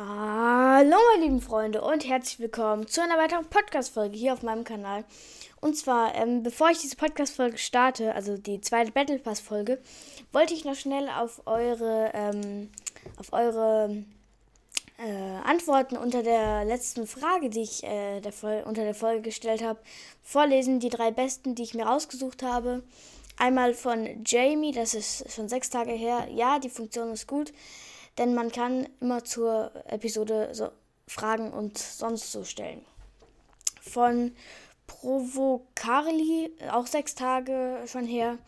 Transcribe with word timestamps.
Hallo 0.00 0.96
meine 1.12 1.24
lieben 1.24 1.40
Freunde 1.40 1.82
und 1.82 2.06
herzlich 2.06 2.38
willkommen 2.38 2.86
zu 2.86 3.02
einer 3.02 3.18
weiteren 3.18 3.46
Podcast-Folge 3.46 4.16
hier 4.16 4.32
auf 4.32 4.44
meinem 4.44 4.62
Kanal. 4.62 5.04
Und 5.60 5.76
zwar, 5.76 6.14
ähm, 6.14 6.44
bevor 6.44 6.70
ich 6.70 6.78
diese 6.78 6.94
Podcast-Folge 6.94 7.58
starte, 7.58 8.14
also 8.14 8.36
die 8.36 8.60
zweite 8.60 8.92
Battle 8.92 9.18
Pass-Folge, 9.18 9.82
wollte 10.30 10.54
ich 10.54 10.64
noch 10.64 10.76
schnell 10.76 11.08
auf 11.08 11.42
eure, 11.46 12.12
ähm, 12.14 12.70
auf 13.16 13.32
eure 13.32 14.04
äh, 14.98 15.44
Antworten 15.44 15.96
unter 15.96 16.22
der 16.22 16.64
letzten 16.64 17.08
Frage, 17.08 17.50
die 17.50 17.62
ich 17.62 17.82
äh, 17.82 18.20
der 18.20 18.32
unter 18.68 18.84
der 18.84 18.94
Folge 18.94 19.22
gestellt 19.22 19.64
habe, 19.64 19.80
vorlesen. 20.22 20.78
Die 20.78 20.90
drei 20.90 21.10
besten, 21.10 21.56
die 21.56 21.64
ich 21.64 21.74
mir 21.74 21.86
rausgesucht 21.86 22.44
habe. 22.44 22.84
Einmal 23.36 23.74
von 23.74 24.22
Jamie, 24.24 24.70
das 24.70 24.94
ist 24.94 25.28
schon 25.32 25.48
sechs 25.48 25.70
Tage 25.70 25.90
her. 25.90 26.28
Ja, 26.32 26.60
die 26.60 26.70
Funktion 26.70 27.10
ist 27.10 27.26
gut 27.26 27.52
denn 28.18 28.34
man 28.34 28.52
kann 28.52 28.88
immer 29.00 29.24
zur 29.24 29.72
Episode 29.86 30.50
so 30.52 30.68
Fragen 31.06 31.52
und 31.52 31.78
sonst 31.78 32.32
so 32.32 32.44
stellen. 32.44 32.84
Von 33.80 34.32
Provocarli, 34.86 36.50
auch 36.70 36.86
sechs 36.86 37.14
Tage 37.14 37.78
schon 37.86 38.04
her. 38.04 38.38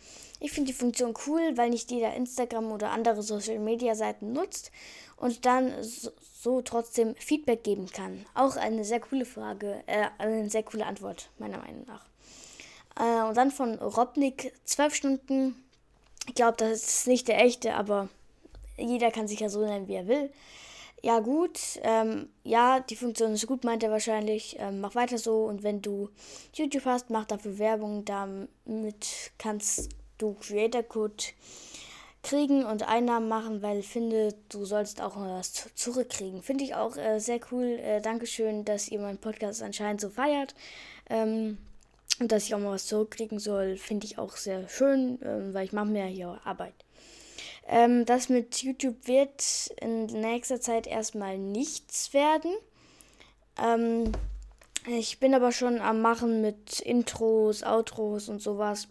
Ich 0.40 0.52
finde 0.52 0.72
die 0.72 0.78
Funktion 0.78 1.14
cool, 1.26 1.56
weil 1.56 1.70
nicht 1.70 1.90
jeder 1.90 2.14
Instagram 2.14 2.72
oder 2.72 2.90
andere 2.90 3.22
Social 3.22 3.58
Media 3.58 3.94
Seiten 3.94 4.32
nutzt 4.32 4.70
und 5.16 5.44
dann 5.44 5.82
so, 5.82 6.10
so 6.40 6.62
trotzdem 6.62 7.14
Feedback 7.16 7.62
geben 7.62 7.86
kann. 7.92 8.24
Auch 8.34 8.56
eine 8.56 8.84
sehr 8.84 9.00
coole 9.00 9.26
Frage, 9.26 9.82
äh, 9.86 10.06
eine 10.18 10.48
sehr 10.48 10.62
coole 10.62 10.86
Antwort, 10.86 11.30
meiner 11.38 11.58
Meinung 11.58 11.84
nach. 11.86 12.06
Äh, 12.98 13.28
und 13.28 13.36
dann 13.36 13.50
von 13.50 13.74
Robnik, 13.74 14.52
zwölf 14.64 14.94
Stunden. 14.94 15.62
Ich 16.26 16.34
glaube, 16.34 16.56
das 16.56 16.82
ist 16.82 17.06
nicht 17.06 17.28
der 17.28 17.42
echte, 17.42 17.74
aber 17.74 18.08
jeder 18.88 19.10
kann 19.10 19.28
sich 19.28 19.40
ja 19.40 19.48
so 19.48 19.64
nennen, 19.64 19.88
wie 19.88 19.94
er 19.94 20.08
will. 20.08 20.30
Ja, 21.02 21.20
gut, 21.20 21.58
ähm, 21.82 22.28
ja, 22.44 22.80
die 22.80 22.96
Funktion 22.96 23.32
ist 23.32 23.46
gut, 23.46 23.64
meint 23.64 23.82
er 23.82 23.90
wahrscheinlich. 23.90 24.56
Ähm, 24.58 24.80
mach 24.80 24.94
weiter 24.94 25.16
so 25.16 25.44
und 25.44 25.62
wenn 25.62 25.80
du 25.80 26.10
YouTube 26.54 26.84
hast, 26.84 27.08
mach 27.08 27.24
dafür 27.24 27.58
Werbung. 27.58 28.04
Damit 28.04 29.32
kannst 29.38 29.88
du 30.18 30.34
Creator 30.34 30.82
Code 30.82 31.24
kriegen 32.22 32.64
und 32.64 32.86
Einnahmen 32.86 33.28
machen, 33.28 33.62
weil 33.62 33.78
ich 33.78 33.88
finde, 33.88 34.34
du 34.50 34.66
sollst 34.66 35.00
auch 35.00 35.16
mal 35.16 35.38
was 35.38 35.52
zurückkriegen. 35.74 36.42
Finde 36.42 36.64
ich 36.64 36.74
auch 36.74 36.96
äh, 36.96 37.18
sehr 37.18 37.40
cool. 37.50 37.64
Äh, 37.64 38.02
Dankeschön, 38.02 38.66
dass 38.66 38.88
ihr 38.88 39.00
meinen 39.00 39.18
Podcast 39.18 39.62
anscheinend 39.62 40.02
so 40.02 40.10
feiert. 40.10 40.54
Ähm, 41.08 41.56
und 42.20 42.30
dass 42.30 42.44
ich 42.44 42.54
auch 42.54 42.58
mal 42.58 42.72
was 42.72 42.86
zurückkriegen 42.86 43.38
soll, 43.38 43.78
finde 43.78 44.04
ich 44.04 44.18
auch 44.18 44.36
sehr 44.36 44.68
schön, 44.68 45.18
ähm, 45.22 45.54
weil 45.54 45.64
ich 45.64 45.72
mache 45.72 45.86
mir 45.86 46.04
hier 46.04 46.38
Arbeit. 46.44 46.74
Ähm, 47.72 48.04
das 48.04 48.28
mit 48.28 48.64
YouTube 48.64 49.06
wird 49.06 49.70
in 49.80 50.06
nächster 50.06 50.60
Zeit 50.60 50.88
erstmal 50.88 51.38
nichts 51.38 52.12
werden. 52.12 52.50
Ähm, 53.62 54.10
ich 54.88 55.20
bin 55.20 55.34
aber 55.34 55.52
schon 55.52 55.80
am 55.80 56.02
Machen 56.02 56.40
mit 56.40 56.80
Intros, 56.80 57.62
Outros 57.62 58.28
und 58.28 58.42
sowas. 58.42 58.88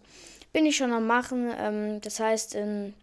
Bin 0.54 0.64
ich 0.64 0.78
schon 0.78 0.92
am 0.92 1.06
Machen. 1.06 1.52
Ähm, 1.58 2.00
das 2.00 2.20
heißt, 2.20 2.54
in 2.54 2.94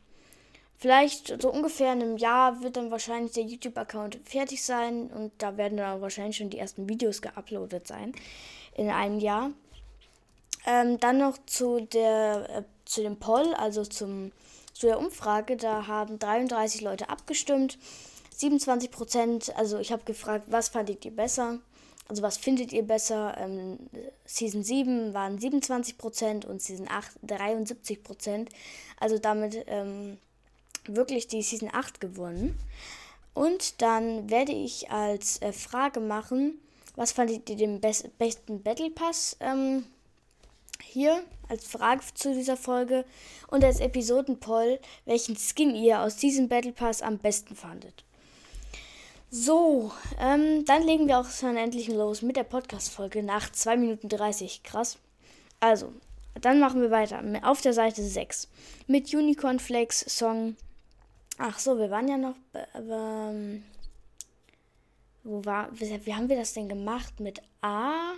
vielleicht 0.80 1.39
so 1.42 1.52
ungefähr 1.52 1.94
in 1.94 2.02
einem 2.02 2.17
Jahr 2.17 2.64
wird 2.64 2.78
dann 2.78 2.89
wahrscheinlich 2.89 3.34
der 3.34 3.44
YouTube-Account 3.44 4.19
fertig 4.23 4.64
sein 4.64 5.08
und 5.08 5.31
da 5.38 5.58
werden 5.58 5.78
dann 5.78 6.02
wahrscheinlich 6.02 6.38
schon 6.38 6.50
die 6.50 6.59
ersten 6.59 6.89
Videos 6.89 7.22
geuploadet 7.22 7.86
sein. 7.86 8.14
In 8.75 8.89
einem 8.89 9.19
Jahr. 9.19 9.52
Ähm, 10.66 11.00
dann 11.00 11.19
noch 11.19 11.38
zu 11.45 11.81
der 11.81 12.50
äh, 12.50 12.64
zu 12.86 13.03
dem 13.03 13.17
Poll, 13.17 13.53
also 13.53 13.86
zum 13.86 14.31
zu 14.78 14.88
der 14.88 15.00
Umfrage, 15.00 15.58
da 15.58 15.88
haben 15.88 16.20
33 16.20 16.81
Leute 16.81 17.09
abgestimmt. 17.09 17.78
27 18.36 18.92
Prozent, 18.92 19.56
also 19.56 19.80
ich 19.80 19.92
habe 19.92 20.03
gefragt, 20.03 20.45
was 20.50 20.69
fandet 20.69 21.03
ihr 21.06 21.16
besser? 21.16 21.59
Also 22.08 22.22
was 22.22 22.38
findet 22.38 22.72
ihr 22.72 22.84
besser? 22.84 23.36
Ähm, 23.38 23.80
Season 24.25 24.64
7 24.64 25.14
waren 25.14 25.39
27 25.39 25.97
Prozent 25.97 26.45
und 26.45 26.61
Season 26.61 26.88
8 26.89 27.11
73 27.23 28.03
Prozent. 28.03 28.50
Also 29.00 29.18
damit 29.18 29.63
ähm, 29.68 30.18
wirklich 30.85 31.28
die 31.28 31.41
Season 31.41 31.69
8 31.73 32.00
gewonnen. 32.00 32.57
Und 33.34 33.81
dann 33.81 34.29
werde 34.29 34.52
ich 34.52 34.90
als 34.90 35.41
äh, 35.41 35.52
Frage 35.52 36.00
machen, 36.00 36.59
was 36.96 37.12
fandet 37.12 37.50
ihr 37.50 37.56
den 37.56 37.81
best 37.81 38.18
besten 38.18 38.63
Battle 38.63 38.90
Pass 38.90 39.38
ähm, 39.40 39.84
hier 40.82 41.24
als 41.50 41.66
Frage 41.66 42.04
zu 42.14 42.34
dieser 42.34 42.58
Folge 42.58 43.06
und 43.48 43.64
als 43.64 43.80
Episodenpoll, 43.80 44.80
welchen 45.06 45.38
Skin 45.38 45.76
ihr 45.76 46.02
aus 46.02 46.18
diesem 46.18 46.48
Battle 46.48 46.74
Pass 46.74 47.02
am 47.02 47.18
besten 47.18 47.56
fandet. 47.56 48.04
So, 49.30 49.92
ähm, 50.20 50.64
dann 50.66 50.84
legen 50.84 51.08
wir 51.08 51.20
auch 51.20 51.30
schon 51.30 51.58
endlich 51.58 51.90
los 51.90 52.22
mit 52.22 52.38
der 52.38 52.44
Podcast-Folge 52.44 53.24
nach 53.24 53.52
2 53.52 53.76
Minuten 53.76 54.08
30. 54.08 54.64
Krass. 54.64 54.98
Also, 55.60 55.92
dann 56.40 56.60
machen 56.60 56.82
wir 56.82 56.92
weiter 56.92 57.22
auf 57.44 57.62
der 57.62 57.74
Seite 57.74 58.04
6 58.04 58.48
mit 58.88 59.14
Unicorn 59.14 59.59
Flakes 59.59 60.00
Song. 60.08 60.56
Ach 61.38 61.59
so, 61.59 61.78
wir 61.78 61.92
waren 61.92 62.08
ja 62.08 62.18
noch. 62.18 62.36
Ähm, 62.76 63.64
wo 65.24 65.44
war. 65.44 65.70
Wie 65.74 66.14
haben 66.14 66.30
wir 66.30 66.38
das 66.38 66.54
denn 66.54 66.70
gemacht? 66.70 67.20
Mit 67.20 67.42
A? 67.62 68.14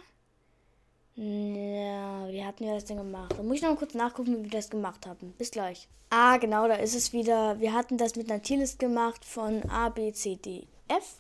Ja, 1.22 2.30
wie 2.30 2.46
hatten 2.46 2.64
wir 2.64 2.76
das 2.76 2.86
denn 2.86 2.96
gemacht? 2.96 3.34
Da 3.36 3.44
muss 3.44 3.58
ich 3.58 3.62
noch 3.62 3.72
mal 3.72 3.76
kurz 3.76 3.94
nachgucken, 3.94 4.38
wie 4.38 4.44
wir 4.44 4.52
das 4.52 4.70
gemacht 4.70 5.06
haben. 5.06 5.34
Bis 5.38 5.52
gleich. 5.52 5.90
Ah, 6.10 6.38
genau, 6.38 6.66
da 6.70 6.76
ist 6.76 6.96
es 6.96 7.12
wieder. 7.12 7.60
Wir 7.60 7.74
hatten 7.74 7.98
das 7.98 8.16
mit 8.16 8.32
einer 8.32 8.42
Tierlist 8.42 8.80
gemacht 8.80 9.26
von 9.26 9.70
A, 9.70 9.90
B, 9.90 10.14
C, 10.14 10.38
D, 10.38 10.66
F. 10.88 11.18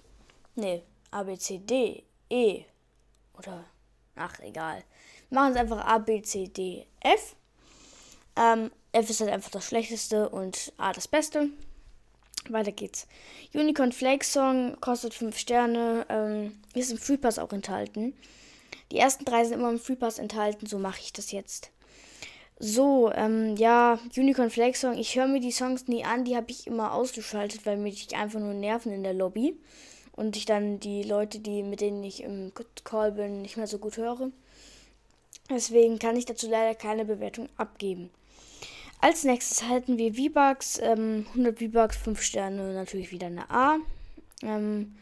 Ne, 0.56 0.84
A, 1.12 1.24
B, 1.24 1.38
C, 1.38 1.58
D, 1.58 2.06
E. 2.30 2.64
Oder, 3.38 3.66
ach, 4.16 4.40
egal. 4.40 4.86
Wir 5.28 5.38
machen 5.38 5.52
es 5.52 5.58
einfach 5.58 5.86
A, 5.86 5.98
B, 5.98 6.22
C, 6.22 6.48
D, 6.48 6.88
F. 7.02 7.36
Ähm, 8.38 8.72
F 8.94 9.10
ist 9.10 9.20
halt 9.20 9.32
einfach 9.32 9.52
das 9.52 9.66
Schlechteste 9.66 10.30
und 10.30 10.72
A 10.78 10.94
das 10.94 11.10
Beste. 11.10 11.50
Weiter 12.48 12.72
geht's. 12.72 13.06
Unicorn 13.54 13.92
Flake 13.92 14.24
Song 14.24 14.80
kostet 14.80 15.14
5 15.14 15.38
Sterne. 15.38 16.06
Ähm, 16.08 16.58
ist 16.74 16.90
im 16.90 16.98
Free 16.98 17.18
Pass 17.18 17.38
auch 17.38 17.52
enthalten. 17.52 18.14
Die 18.92 18.98
ersten 18.98 19.26
drei 19.26 19.44
sind 19.44 19.60
immer 19.60 19.70
im 19.70 19.80
Free 19.80 19.96
Pass 19.96 20.20
enthalten, 20.20 20.66
so 20.66 20.80
mache 20.80 21.00
ich 21.02 21.14
das 21.14 21.32
jetzt. 21.32 21.72
So, 22.62 23.12
ähm, 23.14 23.56
ja, 23.56 24.00
Unicorn 24.18 24.50
Flag 24.50 24.76
Song. 24.76 24.98
Ich 24.98 25.16
höre 25.16 25.28
mir 25.28 25.40
die 25.40 25.52
Songs 25.52 25.88
nie 25.88 26.04
an, 26.04 26.26
die 26.26 26.36
habe 26.36 26.52
ich 26.52 26.68
immer 26.68 26.94
ausgeschaltet, 26.94 27.66
weil 27.66 27.78
mich 27.78 28.14
einfach 28.16 28.42
nur 28.42 28.54
nerven 28.54 28.92
in 28.92 29.04
der 29.04 29.14
Lobby. 29.14 29.56
Und 30.12 30.36
ich 30.36 30.46
dann 30.46 30.82
die 30.82 31.04
Leute, 31.04 31.40
die 31.40 31.64
mit 31.64 31.80
denen 31.80 32.04
ich 32.04 32.24
im 32.24 32.52
Call 32.84 33.14
bin, 33.14 33.42
nicht 33.42 33.56
mehr 33.56 33.68
so 33.68 33.78
gut 33.78 33.96
höre. 33.96 34.32
Deswegen 35.50 35.98
kann 35.98 36.18
ich 36.18 36.26
dazu 36.26 36.50
leider 36.50 36.76
keine 36.76 37.06
Bewertung 37.06 37.48
abgeben. 37.56 38.10
Als 39.00 39.24
nächstes 39.24 39.64
halten 39.64 39.98
wir 39.98 40.14
V-Bucks, 40.14 40.80
ähm, 40.84 41.26
100 41.30 41.60
V-Bucks, 41.60 41.96
5 41.96 42.22
Sterne, 42.22 42.74
natürlich 42.74 43.12
wieder 43.12 43.28
eine 43.28 43.50
A. 43.50 43.78
Ähm, 44.44 44.98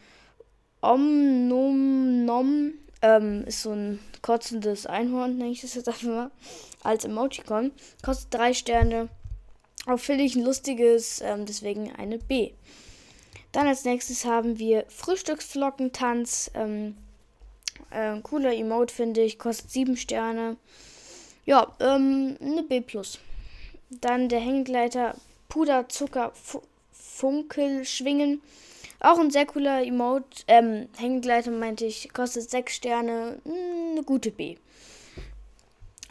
Om 0.82 1.48
Nom 1.48 2.26
Nom 2.26 2.74
ähm, 3.02 3.44
ist 3.46 3.62
so 3.62 3.72
ein 3.72 4.00
kotzendes 4.22 4.86
Einhorn, 4.86 5.38
nenne 5.38 5.52
ich 5.52 5.62
das 5.62 5.76
jetzt 5.76 5.88
einfach 5.88 6.08
mal, 6.08 6.32
als 6.84 7.06
Emojicon. 7.06 7.72
Kostet 8.04 8.34
drei 8.34 8.54
Sterne. 8.54 9.10
Auch 9.86 10.00
finde 10.00 10.24
ich 10.24 10.36
ein 10.36 10.44
lustiges, 10.44 11.22
ähm, 11.22 11.46
deswegen 11.46 11.96
eine 11.96 12.18
B. 12.18 12.52
Dann 13.52 13.68
als 13.68 13.86
nächstes 13.86 14.26
haben 14.26 14.60
wir 14.60 14.86
Frühstücksflockentanz. 14.90 16.52
Ähm, 16.54 16.98
äh, 17.92 18.20
cooler 18.22 18.54
Emote 18.54 18.94
finde 18.94 19.22
ich, 19.22 19.40
kostet 19.40 19.72
sieben 19.72 19.98
Sterne. 19.98 20.58
Ja, 21.46 21.74
ähm, 21.80 22.38
eine 22.42 22.64
B. 22.64 22.84
Dann 23.90 24.28
der 24.28 24.42
Hängegleiter 24.42 25.16
Puder, 25.48 25.88
Zucker, 25.88 26.32
Fu 26.34 26.62
Funkel, 26.92 27.86
Schwingen. 27.86 28.42
Auch 29.00 29.20
ein 29.20 29.32
sehr 29.32 29.46
cooler 29.46 29.86
Emote. 29.86 30.44
Ähm, 30.48 30.88
Hängegleiter 30.98 31.52
meinte 31.52 31.86
ich, 31.86 32.12
kostet 32.14 32.50
6 32.50 32.76
Sterne. 32.76 33.40
Hm, 33.44 33.92
eine 33.92 34.04
gute 34.04 34.32
B. 34.32 34.58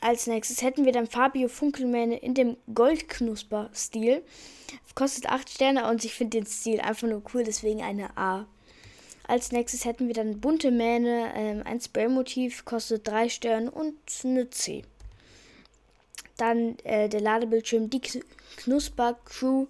Als 0.00 0.26
nächstes 0.26 0.62
hätten 0.62 0.84
wir 0.84 0.92
dann 0.92 1.06
Fabio 1.06 1.48
Funkelmähne 1.48 2.18
in 2.18 2.34
dem 2.34 2.56
Goldknusper-Stil. 2.72 4.22
Kostet 4.94 5.28
8 5.28 5.50
Sterne 5.50 5.88
und 5.88 6.04
ich 6.04 6.14
finde 6.14 6.38
den 6.38 6.46
Stil 6.46 6.80
einfach 6.80 7.08
nur 7.08 7.22
cool, 7.34 7.42
deswegen 7.44 7.82
eine 7.82 8.16
A. 8.16 8.46
Als 9.26 9.50
nächstes 9.50 9.84
hätten 9.84 10.06
wir 10.06 10.14
dann 10.14 10.40
bunte 10.40 10.70
Mähne, 10.70 11.32
ähm, 11.34 11.62
ein 11.64 11.80
Spray-Motiv, 11.80 12.64
kostet 12.64 13.08
3 13.08 13.28
Sterne 13.28 13.70
und 13.70 13.96
eine 14.22 14.48
C. 14.50 14.84
Dann 16.36 16.78
äh, 16.84 17.08
der 17.08 17.20
Ladebildschirm, 17.20 17.90
die 17.90 18.00
Knusper 18.58 19.18
Crew, 19.24 19.66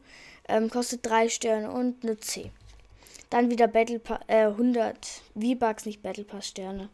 ähm, 0.48 0.68
kostet 0.68 1.06
3 1.06 1.30
Sterne 1.30 1.70
und 1.70 2.04
eine 2.04 2.18
C. 2.18 2.50
Dann 3.30 3.50
wieder 3.50 3.66
Battle 3.66 3.98
pa 3.98 4.20
äh, 4.28 4.46
100 4.46 5.22
V-Bucks, 5.34 5.86
nicht 5.86 6.02
Battle 6.02 6.24
Pass 6.24 6.48
Sterne. 6.48 6.88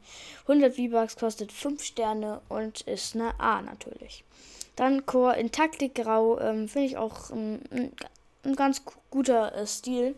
100 0.48 0.74
V-Bucks 0.74 1.16
kostet 1.16 1.52
5 1.52 1.82
Sterne 1.82 2.40
und 2.48 2.82
ist 2.82 3.14
eine 3.14 3.38
A 3.38 3.60
natürlich. 3.60 4.24
Dann 4.76 5.04
Core 5.04 5.38
in 5.38 5.50
Taktikgrau, 5.50 6.40
ähm, 6.40 6.68
finde 6.68 6.86
ich 6.86 6.96
auch 6.96 7.30
ein, 7.30 7.92
ein 8.44 8.56
ganz 8.56 8.82
guter 9.10 9.54
äh, 9.54 9.66
Stil. 9.66 10.14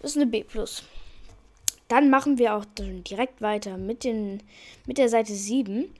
Ist 0.00 0.16
eine 0.16 0.26
B+. 0.26 0.44
Dann 1.88 2.10
machen 2.10 2.38
wir 2.38 2.54
auch 2.54 2.64
direkt 2.76 3.42
weiter 3.42 3.76
mit, 3.76 4.04
den, 4.04 4.42
mit 4.86 4.98
der 4.98 5.08
Seite 5.08 5.32
7. 5.32 5.92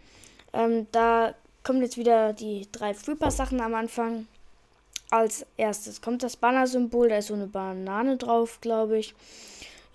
Ähm, 0.52 0.87
da 0.93 1.34
kommen 1.64 1.82
jetzt 1.82 1.96
wieder 1.96 2.32
die 2.32 2.69
drei 2.70 2.94
Freepass-Sachen 2.94 3.60
am 3.60 3.75
Anfang. 3.75 4.26
Als 5.10 5.46
erstes 5.56 6.02
kommt 6.02 6.22
das 6.22 6.37
Banner-Symbol, 6.37 7.08
da 7.08 7.19
ist 7.19 7.28
so 7.28 7.34
eine 7.34 7.46
Banane 7.46 8.16
drauf, 8.16 8.60
glaube 8.60 8.99
ich. 8.99 9.14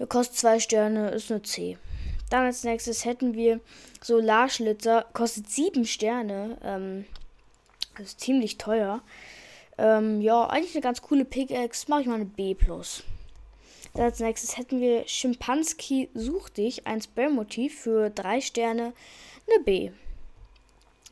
Kostet 0.10 0.38
zwei 0.38 0.60
Sterne, 0.60 1.12
ist 1.12 1.32
eine 1.32 1.44
C. 1.44 1.78
Dann 2.30 2.46
als 2.46 2.64
nächstes 2.64 3.06
hätten 3.06 3.36
wir 3.36 3.60
Solarschlitzer, 4.02 5.06
kostet 5.14 5.50
sieben 5.50 5.86
Sterne. 5.86 6.58
Ähm, 6.64 7.06
das 7.96 8.08
ist 8.08 8.22
ziemlich 8.22 8.58
teuer. 8.58 9.02
Ähm, 9.78 10.20
ja, 10.20 10.48
eigentlich 10.48 10.74
eine 10.74 10.82
ganz 10.82 11.02
coole 11.02 11.26
Pickaxe. 11.26 11.86
Mache 11.90 12.02
ich 12.02 12.08
mal 12.08 12.16
eine 12.16 12.26
B. 12.26 12.56
Dann 13.94 14.06
als 14.06 14.20
nächstes 14.20 14.58
hätten 14.58 14.82
wir 14.82 15.08
Schimpanski 15.08 16.10
Such 16.16 16.50
dich, 16.50 16.88
ein 16.88 17.02
Spray-Motiv 17.02 17.82
für 17.82 18.10
drei 18.10 18.42
Sterne, 18.42 18.94
eine 19.48 19.64
B. 19.64 19.92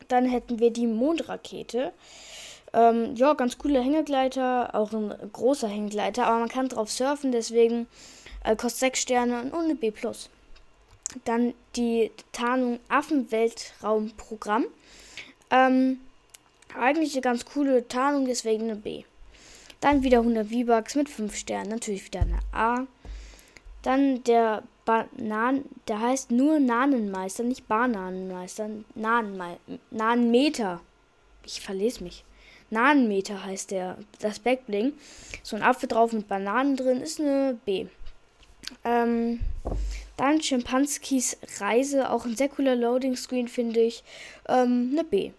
Dann 0.07 0.25
hätten 0.25 0.59
wir 0.59 0.71
die 0.71 0.88
Mondrakete. 0.88 1.94
Ähm, 2.73 3.15
ja, 3.15 3.33
ganz 3.33 3.57
cooler 3.57 3.81
Hängegleiter, 3.81 4.73
auch 4.73 4.94
ein 4.94 5.13
großer 5.33 5.68
Hängegleiter, 5.68 6.27
aber 6.27 6.39
man 6.39 6.50
kann 6.50 6.69
drauf 6.69 6.89
surfen, 6.89 7.31
deswegen 7.31 7.88
äh, 8.44 8.56
kostet 8.56 8.79
6 8.79 9.01
Sterne 9.01 9.44
und 9.44 9.53
eine 9.53 9.75
B. 9.75 9.91
Dann 11.25 11.53
die 11.75 12.12
Tarnung 12.31 12.79
Affenweltraumprogramm. 12.88 14.65
Ähm, 15.50 16.00
eigentlich 16.79 17.13
eine 17.13 17.21
ganz 17.21 17.44
coole 17.45 17.88
Tarnung, 17.89 18.25
deswegen 18.25 18.63
eine 18.63 18.77
B. 18.77 19.03
Dann 19.81 20.03
wieder 20.03 20.19
100 20.19 20.47
V-Bucks 20.47 20.95
mit 20.95 21.09
5 21.09 21.35
Sternen, 21.35 21.69
natürlich 21.69 22.06
wieder 22.06 22.21
eine 22.21 22.39
A. 22.53 22.88
Dann 23.81 24.24
der 24.24 24.63
Banan, 24.85 25.65
der 25.88 26.00
heißt 26.00 26.31
nur 26.31 26.59
Nanenmeister, 26.59 27.44
nicht 27.44 27.67
Bananenmeister, 27.67 28.69
Nanenme 28.95 29.57
Nanenmeter. 29.89 30.81
Ich 31.45 31.62
verlese 31.62 32.03
mich. 32.03 32.24
Nanenmeter 32.71 33.45
heißt 33.45 33.71
der, 33.71 33.97
das 34.19 34.39
Backbling. 34.39 34.94
So 35.44 35.56
ein 35.56 35.62
Apfel 35.62 35.88
drauf 35.88 36.13
mit 36.13 36.27
Bananen 36.27 36.75
drin, 36.75 37.01
ist 37.01 37.19
eine 37.19 37.57
B. 37.65 37.85
Ähm, 38.83 39.39
dann 40.18 40.41
Schimpanskis 40.41 41.38
Reise, 41.59 42.09
auch 42.09 42.25
ein 42.25 42.35
sehr 42.35 42.50
cooler 42.50 42.75
Loading 42.75 43.15
Screen, 43.15 43.47
finde 43.47 43.81
ich. 43.81 44.03
Ähm, 44.47 44.89
eine 44.91 45.03
B. 45.03 45.31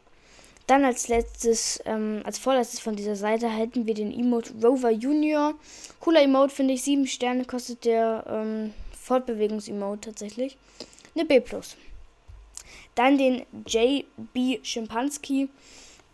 Dann 0.66 0.84
als 0.84 1.08
letztes, 1.08 1.82
ähm, 1.86 2.22
als 2.24 2.38
vorletztes 2.38 2.80
von 2.80 2.94
dieser 2.94 3.16
Seite 3.16 3.48
hätten 3.48 3.86
wir 3.86 3.94
den 3.94 4.12
Emote 4.12 4.52
Rover 4.62 4.90
Junior. 4.90 5.54
Cooler 6.00 6.22
Emote, 6.22 6.54
finde 6.54 6.74
ich. 6.74 6.82
Sieben 6.82 7.06
Sterne 7.06 7.44
kostet 7.44 7.84
der 7.84 8.24
ähm, 8.28 8.72
Fortbewegungs-Emote 9.00 10.10
tatsächlich. 10.10 10.56
Eine 11.14 11.24
B. 11.24 11.42
Dann 12.94 13.18
den 13.18 13.44
JB 13.66 14.64
Schimpanski. 14.64 15.48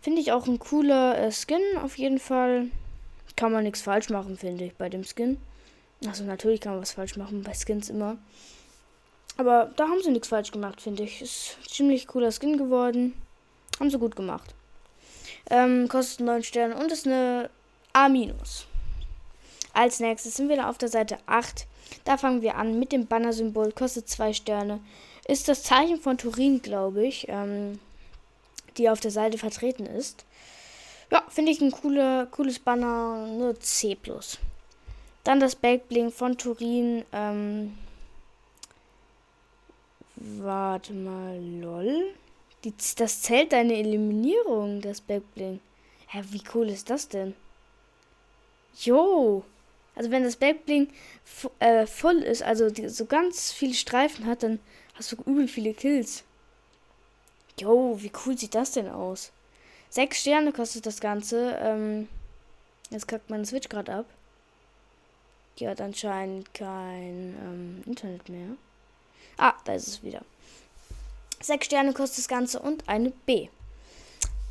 Finde 0.01 0.21
ich 0.21 0.31
auch 0.31 0.47
ein 0.47 0.59
cooler 0.59 1.17
äh, 1.17 1.31
Skin, 1.31 1.61
auf 1.83 1.97
jeden 1.97 2.19
Fall. 2.19 2.67
Kann 3.35 3.51
man 3.51 3.63
nichts 3.63 3.81
falsch 3.81 4.09
machen, 4.09 4.37
finde 4.37 4.65
ich, 4.65 4.75
bei 4.75 4.89
dem 4.89 5.03
Skin. 5.03 5.37
Also 6.05 6.23
natürlich 6.23 6.61
kann 6.61 6.73
man 6.73 6.81
was 6.81 6.93
falsch 6.93 7.17
machen, 7.17 7.43
bei 7.43 7.53
Skins 7.53 7.89
immer. 7.89 8.17
Aber 9.37 9.71
da 9.75 9.87
haben 9.87 10.01
sie 10.01 10.11
nichts 10.11 10.27
falsch 10.27 10.51
gemacht, 10.51 10.81
finde 10.81 11.03
ich. 11.03 11.21
Ist 11.21 11.57
ein 11.61 11.69
ziemlich 11.69 12.07
cooler 12.07 12.31
Skin 12.31 12.57
geworden. 12.57 13.13
Haben 13.79 13.89
sie 13.89 13.97
gut 13.97 14.15
gemacht. 14.15 14.53
Ähm, 15.49 15.87
kostet 15.87 16.25
9 16.25 16.43
Sterne 16.43 16.75
und 16.75 16.91
ist 16.91 17.07
eine 17.07 17.49
A-. 17.93 18.09
Als 19.73 19.99
nächstes 19.99 20.35
sind 20.35 20.49
wir 20.49 20.57
dann 20.57 20.65
auf 20.65 20.77
der 20.77 20.89
Seite 20.89 21.17
8. 21.25 21.67
Da 22.03 22.17
fangen 22.17 22.41
wir 22.41 22.55
an 22.55 22.79
mit 22.79 22.91
dem 22.91 23.07
Banner-Symbol. 23.07 23.71
Kostet 23.71 24.09
2 24.09 24.33
Sterne. 24.33 24.79
Ist 25.27 25.47
das 25.47 25.63
Zeichen 25.63 25.99
von 25.99 26.17
Turin, 26.17 26.61
glaube 26.61 27.05
ich, 27.05 27.27
ähm, 27.29 27.79
die 28.79 28.89
auf 28.89 28.99
der 28.99 29.11
Seite 29.11 29.37
vertreten 29.37 29.85
ist. 29.85 30.25
Ja, 31.11 31.23
finde 31.29 31.51
ich 31.51 31.61
ein 31.61 31.71
cooler, 31.71 32.27
cooles 32.27 32.59
Banner. 32.59 33.27
Nur 33.27 33.59
C. 33.59 33.97
Dann 35.23 35.39
das 35.39 35.55
Backbling 35.55 36.11
von 36.11 36.37
Turin. 36.37 37.03
Ähm, 37.11 37.77
warte 40.15 40.93
mal, 40.93 41.39
lol. 41.39 42.13
Die, 42.63 42.73
das 42.97 43.21
zählt 43.21 43.53
deine 43.53 43.77
Eliminierung, 43.77 44.81
das 44.81 45.01
Backbling. 45.01 45.59
Hä, 46.07 46.23
wie 46.29 46.43
cool 46.53 46.69
ist 46.69 46.89
das 46.89 47.07
denn? 47.07 47.35
Jo! 48.81 49.43
Also 49.95 50.11
wenn 50.11 50.23
das 50.23 50.37
Backbling 50.37 50.89
äh, 51.59 51.85
voll 51.85 52.17
ist, 52.17 52.41
also 52.41 52.69
die, 52.69 52.87
so 52.87 53.05
ganz 53.05 53.51
viele 53.51 53.73
Streifen 53.73 54.25
hat, 54.25 54.43
dann 54.43 54.59
hast 54.93 55.11
du 55.11 55.17
übel 55.25 55.47
viele 55.47 55.73
Kills. 55.73 56.23
Jo, 57.59 57.97
wie 57.99 58.11
cool 58.25 58.37
sieht 58.37 58.55
das 58.55 58.71
denn 58.71 58.89
aus? 58.89 59.31
Sechs 59.89 60.21
Sterne 60.21 60.51
kostet 60.51 60.85
das 60.85 60.99
Ganze. 60.99 61.57
Ähm, 61.61 62.07
jetzt 62.89 63.07
kackt 63.07 63.29
mein 63.29 63.45
Switch 63.45 63.69
gerade 63.69 63.93
ab. 63.93 64.05
Die 65.57 65.67
hat 65.67 65.81
anscheinend 65.81 66.53
kein 66.53 67.35
ähm, 67.43 67.83
Internet 67.85 68.29
mehr. 68.29 68.49
Ah, 69.37 69.53
da 69.65 69.73
ist 69.73 69.87
es 69.87 70.03
wieder. 70.03 70.21
6 71.41 71.65
Sterne 71.65 71.93
kostet 71.93 72.19
das 72.19 72.27
Ganze 72.27 72.59
und 72.59 72.87
eine 72.87 73.11
B. 73.25 73.47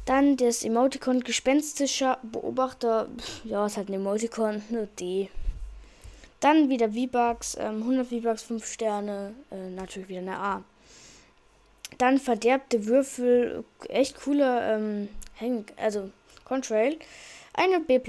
Dann 0.06 0.38
das 0.38 0.64
Emoticon 0.64 1.20
Gespenstischer 1.20 2.18
Beobachter. 2.22 3.08
Ja, 3.44 3.66
ist 3.66 3.76
halt 3.76 3.90
ein 3.90 3.94
Emoticon, 3.94 4.62
eine 4.70 4.86
D. 4.86 5.28
Dann 6.40 6.70
wieder 6.70 6.90
V-Bucks, 6.92 7.56
ähm, 7.60 7.82
100 7.82 8.06
V-Bucks, 8.06 8.42
5 8.42 8.64
Sterne, 8.64 9.34
äh, 9.50 9.70
natürlich 9.70 10.08
wieder 10.08 10.20
eine 10.20 10.38
A. 10.38 10.64
Dann 11.96 12.18
verderbte 12.18 12.86
Würfel, 12.86 13.64
echt 13.88 14.20
cooler, 14.20 14.76
ähm, 14.76 15.08
Häng 15.34 15.64
also 15.76 16.10
Contrail, 16.44 16.98
eine 17.54 17.80
B+. 17.80 18.00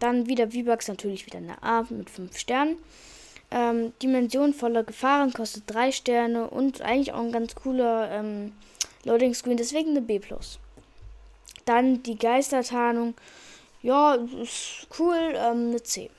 Dann 0.00 0.26
wieder 0.26 0.50
V-Bucks, 0.50 0.88
natürlich 0.88 1.24
wieder 1.26 1.38
eine 1.38 1.62
A 1.62 1.86
mit 1.88 2.10
5 2.10 2.36
Sternen. 2.36 2.76
Ähm, 3.50 3.94
Dimension 4.02 4.52
voller 4.52 4.84
Gefahren 4.84 5.32
kostet 5.32 5.64
3 5.66 5.92
Sterne 5.92 6.50
und 6.50 6.82
eigentlich 6.82 7.12
auch 7.12 7.20
ein 7.20 7.32
ganz 7.32 7.54
cooler 7.54 8.10
ähm, 8.10 8.52
Loading 9.04 9.32
Screen, 9.32 9.56
deswegen 9.56 9.90
eine 9.90 10.02
B. 10.02 10.20
Dann 11.64 12.02
die 12.02 12.18
Geistertarnung. 12.18 13.14
Ja, 13.80 14.14
ist 14.14 14.86
cool, 14.98 15.16
ähm, 15.34 15.68
eine 15.68 15.82
C. 15.82 16.10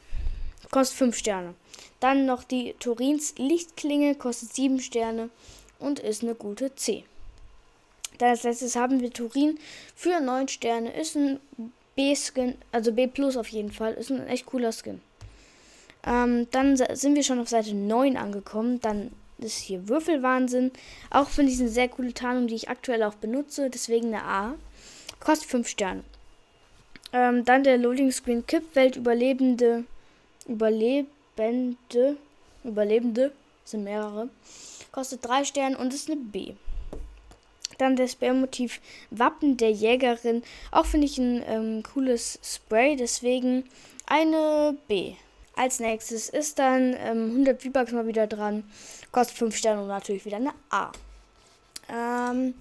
Kostet 0.72 0.98
5 0.98 1.18
Sterne. 1.18 1.54
Dann 2.00 2.26
noch 2.26 2.44
die 2.44 2.74
Turins 2.80 3.36
Lichtklinge, 3.38 4.16
kostet 4.16 4.54
7 4.54 4.80
Sterne 4.80 5.30
und 5.80 6.00
ist 6.00 6.24
eine 6.24 6.36
gute 6.36 6.76
C. 6.76 7.04
Dann 8.18 8.30
als 8.30 8.44
letztes 8.44 8.76
haben 8.76 9.00
wir 9.00 9.12
Turin 9.12 9.58
für 9.96 10.20
9 10.20 10.48
Sterne. 10.50 10.94
Ist 10.94 11.16
ein 11.16 11.40
B-Skin, 11.96 12.56
also 12.72 12.92
B 12.92 13.08
Plus 13.08 13.38
auf 13.38 13.48
jeden 13.48 13.72
Fall. 13.72 13.94
Ist 13.94 14.12
ein 14.12 14.28
echt 14.28 14.46
cooler 14.46 14.72
Skin. 14.72 15.02
Ähm, 16.06 16.48
dann 16.52 16.78
sind 16.78 17.16
wir 17.16 17.24
schon 17.24 17.40
auf 17.40 17.50
Seite 17.50 17.74
9 17.74 18.18
angekommen. 18.18 18.80
Dann 18.82 19.12
ist 19.38 19.58
hier 19.58 19.88
Würfelwahnsinn. 19.88 20.72
Auch 21.10 21.30
finde 21.30 21.52
ich 21.52 21.60
eine 21.60 21.70
sehr 21.70 21.88
coole 21.88 22.14
Tarnung, 22.14 22.48
die 22.48 22.56
ich 22.56 22.70
aktuell 22.70 23.04
auch 23.04 23.16
benutze. 23.16 23.70
Deswegen 23.70 24.08
eine 24.08 24.24
A. 24.24 24.56
Kostet 25.20 25.50
5 25.50 25.68
Sterne. 25.68 26.04
Ähm, 27.12 27.44
dann 27.46 27.64
der 27.64 27.78
Loading 27.78 28.12
Screen 28.12 28.46
Kippwelt 28.46 28.98
Überlebende. 28.98 29.86
Überlebende. 30.48 32.18
Überlebende. 32.64 33.32
Sind 33.64 33.84
mehrere. 33.84 34.30
Kostet 34.92 35.26
3 35.26 35.46
Sterne 35.46 35.78
und 35.78 35.94
ist 35.94 36.10
eine 36.10 36.20
B. 36.20 36.54
Dann 37.78 37.96
das 37.96 38.16
Bärmotiv 38.16 38.82
Wappen 39.10 39.58
der 39.58 39.72
Jägerin. 39.72 40.44
Auch 40.72 40.86
finde 40.86 41.06
ich 41.06 41.18
ein 41.18 41.44
ähm, 41.48 41.84
cooles 41.84 42.40
Spray. 42.44 42.96
Deswegen 42.96 43.64
eine 44.06 44.78
B. 44.88 45.14
Als 45.56 45.80
nächstes 45.80 46.30
ist 46.30 46.60
dann 46.60 46.96
ähm, 47.00 47.32
100 47.32 47.62
V-Bucks 47.62 47.92
mal 47.92 48.08
wieder 48.08 48.28
dran. 48.28 48.64
Kostet 49.12 49.38
5 49.38 49.56
Sterne 49.56 49.82
und 49.82 49.88
natürlich 49.88 50.26
wieder 50.26 50.38
eine 50.38 50.54
A. 50.70 50.92
Ähm, 51.90 52.54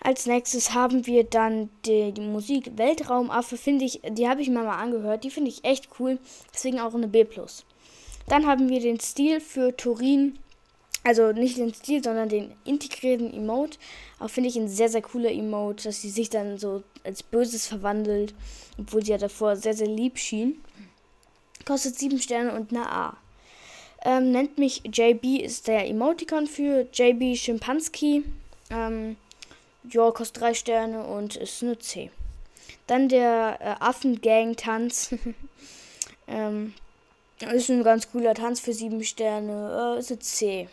als 0.00 0.26
nächstes 0.26 0.72
haben 0.72 1.06
wir 1.06 1.24
dann 1.24 1.68
die, 1.84 2.12
die 2.12 2.20
Musik 2.20 2.70
Weltraumaffe, 2.76 3.56
finde 3.56 3.84
ich, 3.84 4.00
die 4.10 4.28
habe 4.28 4.40
ich 4.40 4.48
mir 4.48 4.62
mal 4.62 4.80
angehört, 4.80 5.24
die 5.24 5.30
finde 5.30 5.50
ich 5.50 5.64
echt 5.64 5.88
cool, 5.98 6.18
deswegen 6.54 6.78
auch 6.78 6.94
eine 6.94 7.08
B+. 7.08 7.26
Dann 8.28 8.46
haben 8.46 8.68
wir 8.68 8.80
den 8.80 9.00
Stil 9.00 9.40
für 9.40 9.76
Turin, 9.76 10.38
also 11.08 11.32
nicht 11.32 11.56
den 11.56 11.72
Stil, 11.72 12.04
sondern 12.04 12.28
den 12.28 12.52
integrierten 12.66 13.32
Emote. 13.32 13.78
Auch 14.18 14.28
finde 14.28 14.50
ich 14.50 14.56
ein 14.56 14.68
sehr, 14.68 14.90
sehr 14.90 15.00
cooler 15.00 15.32
Emote, 15.32 15.84
dass 15.84 16.02
sie 16.02 16.10
sich 16.10 16.28
dann 16.28 16.58
so 16.58 16.82
als 17.02 17.22
Böses 17.22 17.66
verwandelt, 17.66 18.34
obwohl 18.78 19.02
sie 19.02 19.12
ja 19.12 19.18
davor 19.18 19.56
sehr, 19.56 19.72
sehr 19.72 19.86
lieb 19.86 20.18
schien. 20.18 20.62
Kostet 21.64 21.98
7 21.98 22.20
Sterne 22.20 22.52
und 22.52 22.72
eine 22.72 22.92
A. 22.92 23.16
Ähm, 24.04 24.32
nennt 24.32 24.58
mich 24.58 24.82
JB, 24.84 25.42
ist 25.42 25.66
der 25.66 25.88
Emoticon 25.88 26.46
für 26.46 26.86
JB 26.92 27.38
Schimpanski. 27.38 28.24
Ähm, 28.68 29.16
ja, 29.90 30.10
kostet 30.10 30.42
3 30.42 30.52
Sterne 30.52 31.06
und 31.06 31.36
ist 31.36 31.62
eine 31.62 31.78
C. 31.78 32.10
Dann 32.86 33.08
der 33.08 33.56
äh, 33.60 33.82
Affengang-Tanz. 33.82 35.14
ähm, 36.28 36.74
Ist 37.40 37.70
ein 37.70 37.82
ganz 37.82 38.10
cooler 38.12 38.34
Tanz 38.34 38.60
für 38.60 38.74
7 38.74 39.02
Sterne. 39.04 39.94
Äh, 39.96 40.00
ist 40.00 40.10
eine 40.10 40.18
C. 40.18 40.68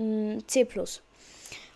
Mm, 0.00 0.38
C+. 0.46 0.66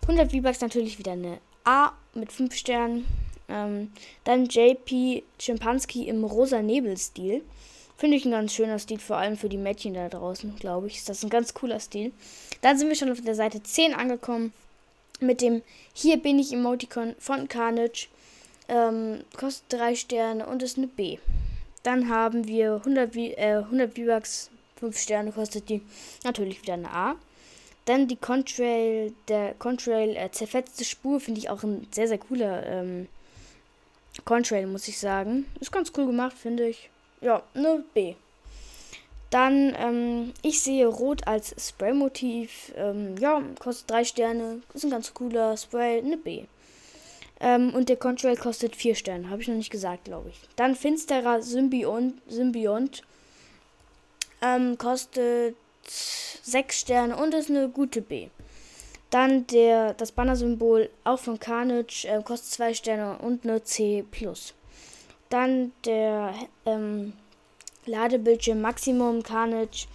100 0.01 0.31
V-Bucks 0.31 0.61
natürlich 0.61 0.97
wieder 0.97 1.11
eine 1.11 1.37
A 1.63 1.91
mit 2.15 2.31
5 2.31 2.55
Sternen. 2.55 3.05
Ähm, 3.47 3.91
dann 4.23 4.45
JP 4.45 5.23
Chimpanski 5.39 6.07
im 6.07 6.23
rosa 6.23 6.61
Nebel-Stil. 6.61 7.43
Finde 7.97 8.17
ich 8.17 8.25
ein 8.25 8.31
ganz 8.31 8.53
schöner 8.53 8.79
Stil, 8.79 8.99
vor 8.99 9.17
allem 9.17 9.37
für 9.37 9.47
die 9.47 9.57
Mädchen 9.57 9.93
da 9.93 10.09
draußen, 10.09 10.55
glaube 10.55 10.87
ich. 10.87 10.97
Ist 10.97 11.07
das 11.09 11.23
ein 11.23 11.29
ganz 11.29 11.53
cooler 11.53 11.79
Stil. 11.79 12.11
Dann 12.61 12.77
sind 12.77 12.89
wir 12.89 12.95
schon 12.95 13.11
auf 13.11 13.21
der 13.21 13.35
Seite 13.35 13.61
10 13.61 13.93
angekommen. 13.93 14.53
Mit 15.19 15.41
dem 15.41 15.61
Hier 15.93 16.17
bin 16.17 16.39
ich 16.39 16.51
Emoticon 16.51 17.15
von 17.19 17.47
Carnage. 17.47 18.07
Ähm, 18.67 19.23
kostet 19.37 19.79
3 19.79 19.95
Sterne 19.95 20.47
und 20.47 20.63
ist 20.63 20.77
eine 20.77 20.87
B. 20.87 21.19
Dann 21.83 22.09
haben 22.09 22.47
wir 22.47 22.77
100, 22.77 23.13
v 23.13 23.19
äh, 23.19 23.57
100 23.57 23.95
V-Bucks, 23.95 24.49
5 24.79 24.97
Sterne 24.97 25.31
kostet 25.31 25.69
die. 25.69 25.83
Natürlich 26.23 26.63
wieder 26.63 26.73
eine 26.73 26.89
A. 26.91 27.15
Dann 27.85 28.07
die 28.07 28.15
Contrail, 28.15 29.13
der 29.27 29.53
Contrail 29.53 30.15
äh, 30.15 30.31
zerfetzte 30.31 30.83
Spur 30.83 31.19
finde 31.19 31.39
ich 31.39 31.49
auch 31.49 31.63
ein 31.63 31.87
sehr, 31.91 32.07
sehr 32.07 32.17
cooler 32.17 32.65
ähm, 32.65 33.07
Contrail, 34.23 34.65
muss 34.65 34.87
ich 34.87 34.97
sagen. 34.97 35.45
Ist 35.59 35.71
ganz 35.71 35.91
cool 35.95 36.07
gemacht, 36.07 36.35
finde 36.35 36.67
ich. 36.67 36.89
Ja, 37.21 37.43
eine 37.53 37.83
B. 37.93 38.15
Dann, 39.29 39.75
ähm, 39.77 40.33
ich 40.41 40.61
sehe 40.61 40.87
Rot 40.87 41.27
als 41.27 41.53
Spray-Motiv. 41.59 42.71
Ähm, 42.75 43.17
ja, 43.17 43.41
kostet 43.59 43.91
3 43.91 44.03
Sterne. 44.05 44.61
Ist 44.73 44.85
ein 44.85 44.91
ganz 44.91 45.13
cooler 45.13 45.57
Spray, 45.57 45.99
eine 45.99 46.17
B. 46.17 46.45
Ähm, 47.39 47.73
und 47.73 47.89
der 47.89 47.97
Contrail 47.97 48.37
kostet 48.37 48.75
4 48.75 48.95
Sterne. 48.95 49.29
Habe 49.29 49.41
ich 49.41 49.47
noch 49.47 49.55
nicht 49.55 49.71
gesagt, 49.71 50.05
glaube 50.05 50.29
ich. 50.29 50.39
Dann 50.55 50.75
Finsterer 50.75 51.41
Symbiont. 51.41 52.21
Symbiont 52.27 53.03
ähm, 54.41 54.77
kostet 54.77 55.55
6 55.87 56.79
Sterne 56.79 57.17
und 57.17 57.33
ist 57.33 57.49
eine 57.49 57.69
gute 57.69 58.01
B. 58.01 58.29
Dann 59.09 59.47
der, 59.47 59.93
das 59.93 60.11
Banner-Symbol 60.11 60.89
auch 61.03 61.19
von 61.19 61.39
Carnage 61.39 62.05
äh, 62.07 62.21
kostet 62.21 62.51
2 62.53 62.73
Sterne 62.73 63.17
und 63.19 63.43
eine 63.43 63.63
C. 63.63 64.03
Dann 65.29 65.71
der 65.85 66.33
ähm, 66.65 67.13
Ladebildschirm 67.85 68.61
Maximum 68.61 69.23
Carnage. 69.23 69.87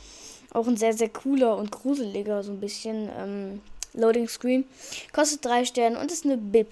Auch 0.53 0.67
ein 0.67 0.77
sehr, 0.77 0.93
sehr 0.93 1.09
cooler 1.09 1.57
und 1.57 1.71
gruseliger, 1.71 2.43
so 2.43 2.53
ein 2.53 2.61
bisschen 2.61 3.09
ähm, 3.17 3.61
Loading 3.93 4.29
Screen. 4.29 4.65
Kostet 5.13 5.45
3 5.45 5.65
Sterne 5.65 5.99
und 5.99 6.11
ist 6.11 6.25
eine 6.25 6.37
B. 6.37 6.65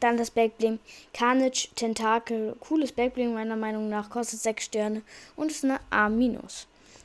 Dann 0.00 0.16
das 0.16 0.30
Backbling 0.30 0.78
Carnage 1.12 1.68
Tentakel. 1.76 2.56
Cooles 2.60 2.92
Backbling 2.92 3.34
meiner 3.34 3.56
Meinung 3.56 3.88
nach. 3.88 4.10
Kostet 4.10 4.40
6 4.40 4.64
Sterne 4.64 5.02
und 5.36 5.50
ist 5.50 5.64
eine 5.64 5.80
A-. 5.90 6.10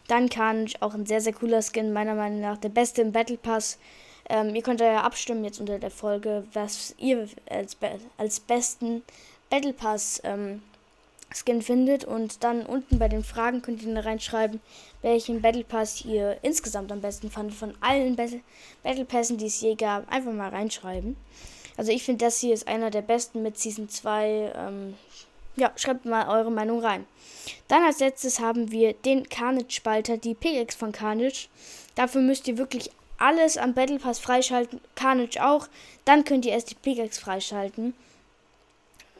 Dann 0.09 0.27
Carnage, 0.27 0.75
auch 0.79 0.95
ein 0.95 1.05
sehr, 1.05 1.21
sehr 1.21 1.33
cooler 1.33 1.61
Skin, 1.61 1.93
meiner 1.93 2.15
Meinung 2.15 2.41
nach. 2.41 2.57
Der 2.57 2.69
beste 2.69 3.03
im 3.03 3.11
Battle 3.11 3.37
Pass. 3.37 3.77
Ähm, 4.27 4.55
ihr 4.55 4.63
könnt 4.63 4.81
ja 4.81 5.01
abstimmen 5.01 5.43
jetzt 5.43 5.59
unter 5.59 5.77
der 5.77 5.91
Folge, 5.91 6.45
was 6.53 6.95
ihr 6.97 7.27
als, 7.47 7.77
als 8.17 8.39
besten 8.39 9.03
Battle 9.51 9.73
Pass 9.73 10.19
ähm, 10.23 10.63
Skin 11.31 11.61
findet. 11.61 12.05
Und 12.05 12.43
dann 12.43 12.65
unten 12.65 12.97
bei 12.97 13.07
den 13.07 13.23
Fragen 13.23 13.61
könnt 13.61 13.83
ihr 13.83 14.03
reinschreiben, 14.03 14.59
welchen 15.03 15.43
Battle 15.43 15.63
Pass 15.63 16.03
ihr 16.03 16.39
insgesamt 16.41 16.91
am 16.91 17.01
besten 17.01 17.29
fandet. 17.29 17.55
Von 17.55 17.75
allen 17.79 18.15
Battle, 18.15 18.41
Battle 18.81 19.05
Passen, 19.05 19.37
die 19.37 19.45
es 19.45 19.61
je 19.61 19.75
gab. 19.75 20.11
Einfach 20.11 20.33
mal 20.33 20.49
reinschreiben. 20.49 21.17
Also 21.77 21.91
ich 21.91 22.03
finde, 22.03 22.25
das 22.25 22.39
hier 22.39 22.55
ist 22.55 22.67
einer 22.67 22.89
der 22.89 23.03
besten 23.03 23.43
mit 23.43 23.59
Season 23.59 23.89
2. 23.89 24.53
Ähm, 24.55 24.95
ja, 25.59 25.71
schreibt 25.75 26.05
mal 26.05 26.27
eure 26.27 26.51
Meinung 26.51 26.79
rein. 26.83 27.05
Dann 27.67 27.83
als 27.83 27.99
letztes 27.99 28.39
haben 28.39 28.71
wir 28.71 28.93
den 28.93 29.27
Carnage-Spalter, 29.27 30.17
die 30.17 30.33
PX 30.33 30.75
von 30.75 30.91
Carnage. 30.91 31.47
Dafür 31.95 32.21
müsst 32.21 32.47
ihr 32.47 32.57
wirklich 32.57 32.91
alles 33.17 33.57
am 33.57 33.73
Battle 33.73 33.99
Pass 33.99 34.19
freischalten. 34.19 34.79
Carnage 34.95 35.43
auch. 35.43 35.67
Dann 36.05 36.23
könnt 36.23 36.45
ihr 36.45 36.53
erst 36.53 36.71
die 36.71 36.75
Pickaxe 36.75 37.19
freischalten. 37.19 37.93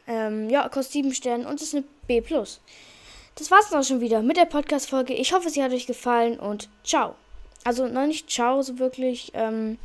Ähm, 0.06 0.50
ja, 0.50 0.68
kostet 0.68 0.94
7 0.94 1.14
Sterne 1.14 1.46
und 1.46 1.60
ist 1.60 1.74
eine 1.74 1.84
B. 2.06 2.20
Das 2.20 3.50
war's 3.50 3.70
dann 3.70 3.80
auch 3.80 3.86
schon 3.86 4.00
wieder 4.00 4.22
mit 4.22 4.36
der 4.36 4.46
Podcast-Folge. 4.46 5.14
Ich 5.14 5.32
hoffe, 5.32 5.50
sie 5.50 5.62
hat 5.62 5.72
euch 5.72 5.86
gefallen 5.86 6.38
und 6.38 6.68
ciao. 6.84 7.14
Also 7.62 7.86
noch 7.86 8.06
nicht 8.06 8.30
ciao, 8.30 8.62
so 8.62 8.78
wirklich. 8.78 9.30
Ähm, 9.34 9.78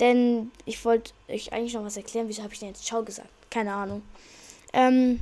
denn 0.00 0.50
ich 0.64 0.84
wollte 0.84 1.12
euch 1.28 1.52
eigentlich 1.52 1.74
noch 1.74 1.84
was 1.84 1.96
erklären. 1.96 2.28
Wieso 2.28 2.42
habe 2.42 2.54
ich 2.54 2.60
denn 2.60 2.68
jetzt 2.68 2.84
Ciao 2.84 3.02
gesagt? 3.02 3.28
Keine 3.50 3.72
Ahnung. 3.74 4.02
Ähm, 4.72 5.20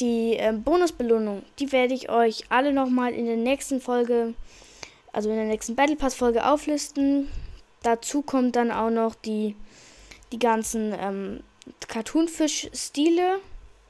die 0.00 0.36
äh, 0.36 0.52
Bonusbelohnung, 0.52 1.42
die 1.58 1.72
werde 1.72 1.94
ich 1.94 2.10
euch 2.10 2.44
alle 2.48 2.72
nochmal 2.72 3.12
in 3.12 3.26
der 3.26 3.36
nächsten 3.36 3.80
Folge, 3.80 4.34
also 5.12 5.30
in 5.30 5.36
der 5.36 5.46
nächsten 5.46 5.76
Battle 5.76 5.96
Pass 5.96 6.14
Folge 6.14 6.46
auflisten. 6.46 7.28
Dazu 7.82 8.22
kommt 8.22 8.56
dann 8.56 8.70
auch 8.70 8.90
noch 8.90 9.14
die, 9.14 9.56
die 10.32 10.38
ganzen 10.38 10.94
ähm, 10.98 11.40
Cartoonfisch-Stile, 11.86 13.40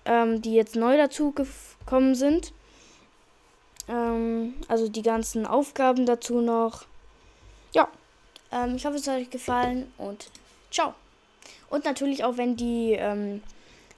ähm, 0.04 0.42
die 0.42 0.54
jetzt 0.54 0.76
neu 0.76 0.96
dazu 0.96 1.32
gekommen 1.32 2.14
sind. 2.14 2.52
Ähm, 3.88 4.54
also 4.68 4.88
die 4.88 5.02
ganzen 5.02 5.46
Aufgaben 5.46 6.06
dazu 6.06 6.40
noch. 6.40 6.84
Ja, 7.72 7.88
ähm, 8.52 8.76
ich 8.76 8.84
hoffe, 8.84 8.96
es 8.96 9.06
hat 9.08 9.16
euch 9.20 9.30
gefallen 9.30 9.92
und 9.98 10.30
ciao. 10.70 10.94
Und 11.70 11.84
natürlich 11.84 12.24
auch, 12.24 12.36
wenn 12.36 12.56
die, 12.56 12.92
ähm, 12.92 13.42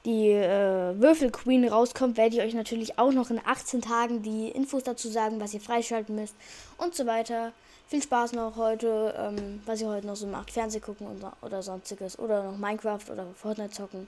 die 0.04 0.30
äh, 0.30 0.98
Würfel 0.98 1.30
rauskommt, 1.68 2.16
werde 2.16 2.36
ich 2.36 2.42
euch 2.42 2.54
natürlich 2.54 2.98
auch 2.98 3.12
noch 3.12 3.30
in 3.30 3.40
18 3.44 3.82
Tagen 3.82 4.22
die 4.22 4.48
Infos 4.48 4.82
dazu 4.82 5.08
sagen, 5.08 5.40
was 5.40 5.52
ihr 5.52 5.60
freischalten 5.60 6.14
müsst 6.14 6.34
und 6.78 6.94
so 6.94 7.06
weiter. 7.06 7.52
Viel 7.88 8.02
Spaß 8.02 8.32
noch 8.34 8.56
heute, 8.56 9.14
ähm, 9.18 9.60
was 9.66 9.80
ihr 9.80 9.88
heute 9.88 10.06
noch 10.06 10.14
so 10.14 10.26
macht. 10.26 10.52
Fernseh 10.52 10.78
gucken 10.78 11.08
oder, 11.08 11.32
oder 11.42 11.60
sonstiges. 11.60 12.18
Oder 12.20 12.44
noch 12.44 12.56
Minecraft 12.56 13.10
oder 13.10 13.26
Fortnite 13.34 13.72
zocken. 13.72 14.06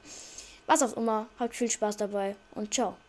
Was 0.67 0.83
auch 0.83 0.97
immer. 0.97 1.27
Habt 1.41 1.57
viel 1.57 1.69
Spaß 1.69 1.97
dabei 1.97 2.37
und 2.55 2.73
ciao. 2.73 2.95